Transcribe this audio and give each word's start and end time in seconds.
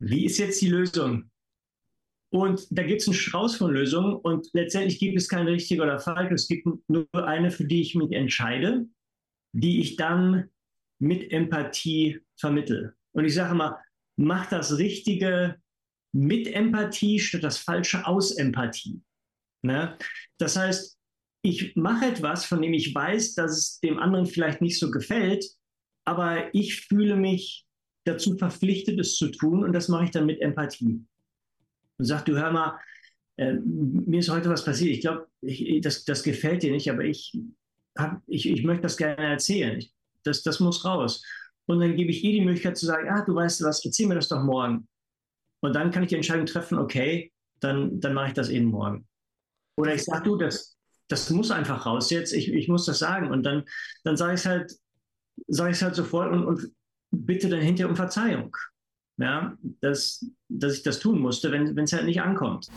wie 0.00 0.24
ist 0.24 0.38
jetzt 0.38 0.60
die 0.60 0.68
Lösung? 0.68 1.30
Und 2.30 2.66
da 2.70 2.82
gibt 2.82 3.00
es 3.00 3.08
einen 3.08 3.14
Strauß 3.14 3.56
von 3.56 3.72
Lösungen 3.72 4.14
und 4.14 4.48
letztendlich 4.52 4.98
gibt 4.98 5.16
es 5.16 5.28
kein 5.28 5.48
richtig 5.48 5.80
oder 5.80 5.98
falsch. 5.98 6.32
Es 6.32 6.46
gibt 6.46 6.66
nur 6.88 7.08
eine, 7.14 7.50
für 7.50 7.64
die 7.64 7.80
ich 7.80 7.94
mich 7.94 8.12
entscheide, 8.12 8.86
die 9.54 9.80
ich 9.80 9.96
dann 9.96 10.50
mit 11.00 11.32
Empathie 11.32 12.20
vermittle. 12.38 12.94
Und 13.12 13.24
ich 13.24 13.34
sage 13.34 13.54
mal, 13.54 13.78
mach 14.16 14.46
das 14.46 14.76
Richtige 14.76 15.56
mit 16.12 16.46
Empathie 16.48 17.18
statt 17.18 17.44
das 17.44 17.58
Falsche 17.58 18.06
aus 18.06 18.32
Empathie. 18.32 19.00
Ne? 19.62 19.96
Das 20.38 20.56
heißt, 20.56 20.98
ich 21.42 21.76
mache 21.76 22.06
etwas, 22.06 22.44
von 22.44 22.60
dem 22.60 22.74
ich 22.74 22.94
weiß, 22.94 23.34
dass 23.34 23.52
es 23.52 23.80
dem 23.80 23.98
anderen 23.98 24.26
vielleicht 24.26 24.60
nicht 24.60 24.78
so 24.78 24.90
gefällt, 24.90 25.46
aber 26.04 26.54
ich 26.54 26.82
fühle 26.82 27.16
mich 27.16 27.67
dazu 28.08 28.36
verpflichtet, 28.36 28.98
es 28.98 29.16
zu 29.16 29.28
tun 29.28 29.64
und 29.64 29.72
das 29.72 29.88
mache 29.88 30.04
ich 30.04 30.10
dann 30.10 30.26
mit 30.26 30.40
Empathie. 30.40 31.04
Und 31.98 32.04
sag, 32.04 32.24
du 32.24 32.36
hör 32.36 32.50
mal, 32.50 32.78
äh, 33.36 33.54
mir 33.54 34.20
ist 34.20 34.30
heute 34.30 34.50
was 34.50 34.64
passiert. 34.64 34.90
Ich 34.90 35.00
glaube, 35.00 35.28
das, 35.82 36.04
das 36.04 36.22
gefällt 36.22 36.62
dir 36.62 36.72
nicht, 36.72 36.90
aber 36.90 37.04
ich, 37.04 37.38
hab, 37.96 38.22
ich, 38.26 38.48
ich 38.48 38.64
möchte 38.64 38.82
das 38.82 38.96
gerne 38.96 39.26
erzählen. 39.26 39.78
Ich, 39.78 39.92
das, 40.24 40.42
das 40.42 40.60
muss 40.60 40.84
raus. 40.84 41.22
Und 41.66 41.80
dann 41.80 41.96
gebe 41.96 42.10
ich 42.10 42.24
ihr 42.24 42.32
die 42.32 42.44
Möglichkeit 42.44 42.76
zu 42.76 42.86
sagen, 42.86 43.08
ah, 43.10 43.24
du 43.24 43.34
weißt 43.34 43.62
was, 43.62 43.84
erzähl 43.84 44.06
mir 44.06 44.14
das 44.14 44.28
doch 44.28 44.42
morgen. 44.42 44.88
Und 45.60 45.74
dann 45.74 45.90
kann 45.90 46.02
ich 46.02 46.08
die 46.08 46.14
Entscheidung 46.14 46.46
treffen, 46.46 46.78
okay, 46.78 47.32
dann, 47.60 48.00
dann 48.00 48.14
mache 48.14 48.28
ich 48.28 48.34
das 48.34 48.48
eben 48.48 48.66
morgen. 48.66 49.06
Oder 49.76 49.94
ich 49.94 50.04
sage, 50.04 50.24
du, 50.24 50.36
das, 50.36 50.76
das 51.08 51.30
muss 51.30 51.50
einfach 51.50 51.84
raus 51.86 52.10
jetzt, 52.10 52.32
ich, 52.32 52.52
ich 52.52 52.68
muss 52.68 52.86
das 52.86 52.98
sagen. 52.98 53.30
Und 53.30 53.44
dann, 53.44 53.64
dann 54.04 54.16
sage 54.16 54.34
ich 54.34 54.40
es 54.40 54.46
halt, 54.46 54.72
sage 55.46 55.74
halt 55.74 55.94
sofort 55.94 56.32
und, 56.32 56.44
und 56.44 56.72
bitte 57.28 57.48
dann 57.48 57.60
hinterher 57.60 57.90
um 57.90 57.96
Verzeihung. 57.96 58.56
Ja, 59.18 59.56
dass, 59.80 60.24
dass 60.48 60.74
ich 60.74 60.82
das 60.82 60.98
tun 60.98 61.20
musste, 61.20 61.52
wenn 61.52 61.76
es 61.76 61.92
halt 61.92 62.06
nicht 62.06 62.22
ankommt. 62.22 62.68